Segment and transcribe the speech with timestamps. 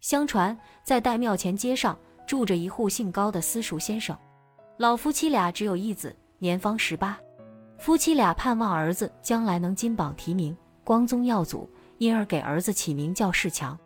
[0.00, 4.16] 相传在岱庙前街上住着一户姓高的私塾先生，
[4.76, 7.18] 老夫妻俩只有一子，年方十八。
[7.78, 13.76] 夫妻俩盼望儿子将来能金榜题名，光宗耀祖，因而给儿子起名叫世强。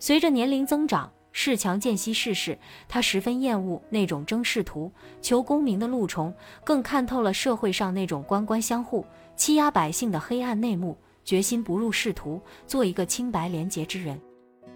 [0.00, 2.58] 随着年龄增长，世强渐惜世事，
[2.88, 4.90] 他十分厌恶那种争仕途、
[5.20, 6.34] 求功名的路虫，
[6.64, 9.06] 更看透了社会上那种官官相护、
[9.36, 14.20] 欺压百姓的黑暗内幕，决心不入仕途，做一个清白廉洁之人。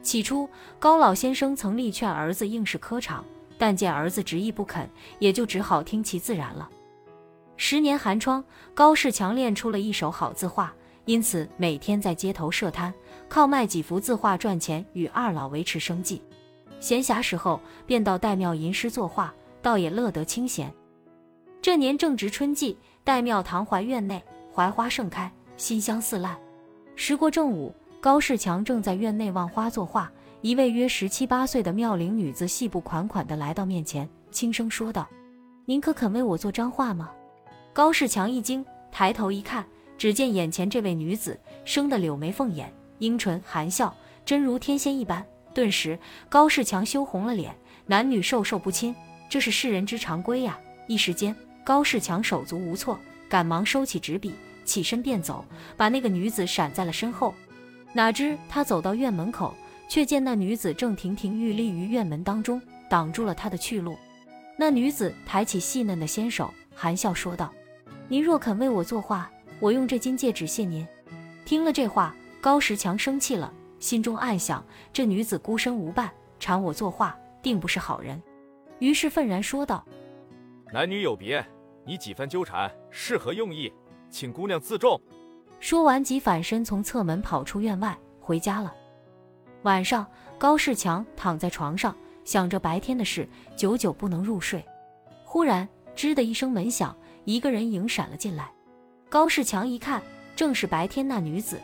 [0.03, 0.49] 起初，
[0.79, 3.25] 高老先生曾力劝儿子应试科场，
[3.59, 6.69] 但见儿子执意不肯，也就只好听其自然了。
[7.57, 10.73] 十年寒窗，高世强练出了一手好字画，
[11.07, 12.93] 因此每天在街头设摊，
[13.29, 16.23] 靠卖几幅字画赚钱，与二老维持生计。
[16.79, 20.73] 闲暇时候，便到岱庙吟诗作画，倒也乐得清闲。
[21.63, 26.39] 这年正值春季，岱庙唐槐院内槐花盛开，馨香四烂。
[26.95, 27.75] 时过正午，
[28.07, 30.09] 高世强正在院内望花作画，
[30.41, 35.09] 一位约十七八岁的妙龄女子细步款款地来到面前，轻声说道
[35.67, 37.11] ：“您可肯为我做张画吗？”
[37.75, 39.67] 高世强一惊，抬头一看，
[39.99, 43.93] 只见眼前这位女子生得柳眉凤眼，樱唇含笑，
[44.25, 45.27] 真如天仙一般。
[45.53, 45.99] 顿时，
[46.29, 47.53] 高世强羞红了脸。
[47.87, 48.95] 男女授受不亲，
[49.29, 50.57] 这是世人之常规呀。
[50.87, 52.97] 一时间，高世强手足无措，
[53.29, 54.33] 赶忙收起纸笔，
[54.65, 55.45] 起身便走，
[55.77, 57.35] 把那个女子闪在了身后。
[57.93, 59.55] 哪知他走到院门口，
[59.89, 63.97] 却见那女子正亭亭玉立于院门当中，挡住了他的去路。
[64.59, 67.53] 那女子抬起细嫩的纤手，含笑说道
[68.09, 69.31] ：“您若肯为我作画，
[69.61, 70.87] 我用这金戒指谢您。”
[71.45, 73.53] 听了这话，高石强生气了。
[73.79, 78.21] 心中暗想：这女子孤身无伴，缠我作画，定不是好人。
[78.79, 79.87] 于是愤然说道
[80.73, 81.47] ：“男女有别，
[81.85, 83.73] 你几番纠缠是何用意？
[84.11, 85.01] 请姑娘自重。”
[85.67, 88.73] 说完，即反身从侧门跑出院外，回家了。
[89.63, 90.07] 晚上，
[90.39, 91.93] 高世强躺在床上，
[92.25, 94.65] 想着白天的事，久久不能入睡。
[95.25, 98.49] 忽然，吱的一声门响，一个人影闪了进来。
[99.09, 100.01] 高世强一看，
[100.37, 101.61] 正是白天那女子。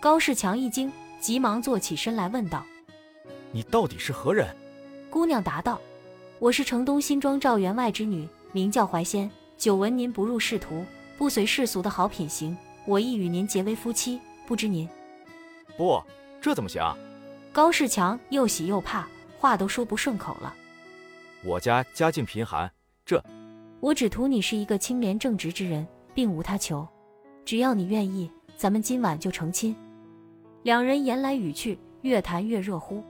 [0.00, 0.90] 高世强一惊。
[1.20, 2.64] 急忙坐起身来，问道
[3.52, 4.56] ：“你到底是何人？”
[5.10, 5.78] 姑娘答道
[6.40, 9.30] ：“我是城东新庄赵员外之女，名叫怀仙。
[9.58, 10.82] 久闻您不入仕途，
[11.18, 14.20] 不随世俗的好品行，我意与您结为夫妻。
[14.46, 14.88] 不知您……
[15.76, 16.02] 不，
[16.40, 16.82] 这怎么行？”
[17.52, 19.08] 高世强又喜又怕，
[19.38, 20.54] 话都说不顺口了。
[21.44, 22.70] 我家家境贫寒，
[23.04, 23.22] 这……
[23.80, 26.86] 我只图你是一个清廉正直之人，并无他求。
[27.44, 29.74] 只要你愿意，咱们今晚就成亲。
[30.62, 33.04] 两人言来语去，越谈越热乎。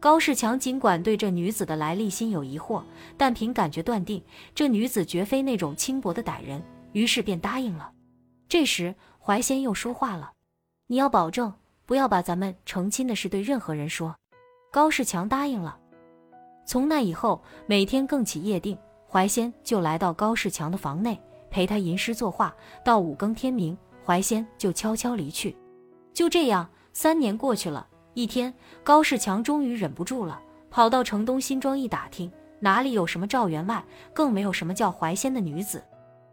[0.00, 2.82] 高世强尽管对这女子的来历心有疑惑，
[3.16, 4.22] 但凭感觉断定
[4.54, 6.62] 这女子绝非那种轻薄的歹人，
[6.92, 7.90] 于是便答应了。
[8.48, 8.94] 这时
[9.26, 10.32] 怀仙又说话了
[10.86, 11.50] ：“你要保证
[11.86, 14.14] 不要把咱们成亲的事对任何人说。”
[14.70, 15.78] 高世强答应了。
[16.66, 18.76] 从那以后，每天更起夜定，
[19.10, 21.18] 怀仙就来到高世强的房内
[21.50, 22.54] 陪他吟诗作画，
[22.84, 23.74] 到五更天明，
[24.04, 25.56] 怀仙就悄悄离去。
[26.12, 26.68] 就这样。
[26.92, 28.54] 三年过去了，一天，
[28.84, 32.30] 高世强终于忍不住了，跑到城东新庄一打听，
[32.60, 35.82] 哪里有什么赵员外，更没有什么叫怀仙的女子。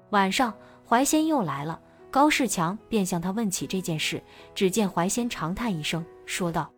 [0.09, 0.53] 晚上，
[0.87, 1.81] 怀仙又来了，
[2.11, 4.21] 高世强便向他问起这件事。
[4.53, 6.69] 只见怀仙长叹一声，说道：“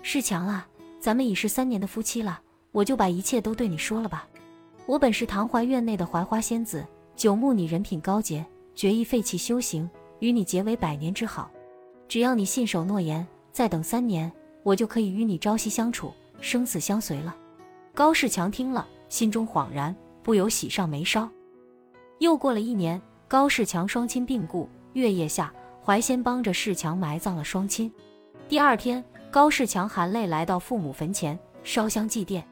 [0.00, 0.66] 世强啊，
[1.00, 4.28] 咱们已是三年的夫妻了，我就把一切都对你说了吧。
[4.86, 6.86] 我本是唐槐院内的槐花仙子，
[7.16, 8.46] 久慕你人品高洁，
[8.76, 11.50] 决意废弃修行，与你结为百年之好。”
[12.06, 14.30] 只要你信守诺言，再等三年，
[14.62, 17.34] 我就可以与你朝夕相处，生死相随了。
[17.92, 19.92] 高世强听了，心中恍然，
[20.22, 21.28] 不由喜上眉梢。
[22.20, 25.52] 又过了一年，高世强双亲病故，月夜下，
[25.84, 27.92] 怀仙帮着世强埋葬了双亲。
[28.48, 32.42] 第二天，高世强含泪来到父母坟前烧香祭奠，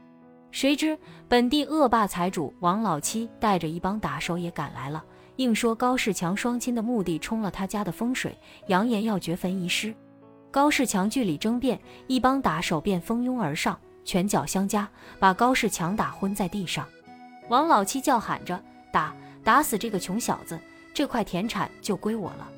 [0.51, 5.03] 谁知本地恶霸财主王老七带着一帮打手也赶来了。
[5.37, 9.95] 硬说高世强双亲的墓地冲了他家的风水，扬言要掘坟遗尸。
[10.51, 14.87] 高世强据理争辩，一帮打手便蜂拥而上，拳脚相加，
[15.19, 16.87] 把高世强打昏在地上。
[17.49, 18.63] 王老七叫喊着
[18.93, 20.61] ：“打，打死这个穷小子，
[20.95, 22.49] 这块田产就归我了。”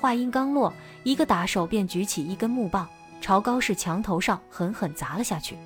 [0.00, 0.72] 话音刚落，
[1.02, 2.88] 一个打手便举起一根木棒，
[3.20, 5.56] 朝高世强头上狠狠砸了下去。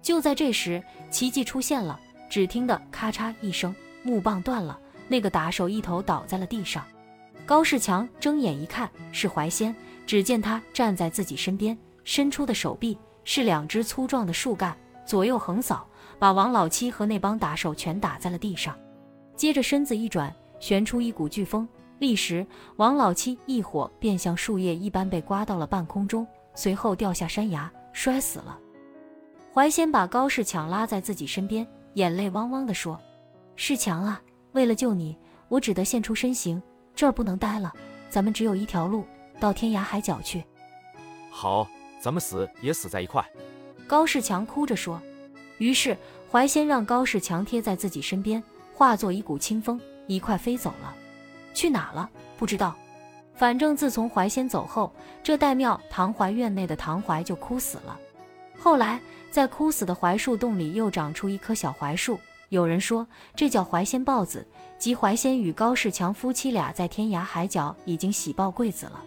[0.00, 4.78] 就在这时，奇迹出现了，只听得咔嚓一声，木棒断了。
[5.08, 6.84] 那个打手一头倒在了地上，
[7.44, 9.74] 高世强睁眼一看，是怀仙。
[10.04, 15.84] 只见他站在自己身边，伸出的手臂是两只粗壮的树干，左右横扫，
[16.18, 18.76] 把王老七和那帮打手全打在了地上。
[19.36, 21.68] 接着身子一转，旋出一股飓风，
[21.98, 28.58] 立时王老七一伙便像树叶一般被刮到了半空中，随后掉下山崖，摔死了。
[29.52, 33.00] 怀仙把高世强拉在自己身边，眼泪汪汪地说
[33.56, 34.20] ：“世强啊，
[34.52, 35.16] 为了救你，
[35.48, 36.62] 我只得现出身形，
[36.94, 37.72] 这儿不能待了，
[38.10, 39.04] 咱们只有一条路，
[39.40, 40.44] 到天涯海角去。”
[41.30, 41.66] 好，
[42.00, 43.24] 咱们死也死在一块。
[43.86, 45.00] 高世强哭着说。
[45.58, 45.96] 于是
[46.30, 48.42] 怀仙让高世强贴在自己身边，
[48.76, 50.94] 化作一股清风，一块飞走了。
[51.54, 52.10] 去哪了？
[52.36, 52.76] 不知道。
[53.34, 54.92] 反正自从怀仙走后，
[55.22, 57.98] 这岱庙唐怀院内的唐怀就枯死了。
[58.58, 59.00] 后来，
[59.30, 62.20] 在枯死的槐树洞里又长出一棵小槐树，
[62.50, 64.46] 有人说这叫怀仙抱子，
[64.78, 69.02] 即怀仙与高世强夫妻俩在天涯海角已经喜抱贵子了。